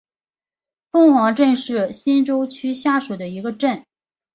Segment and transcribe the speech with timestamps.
[0.89, 3.85] 凤凰镇是新洲区下属的一个镇。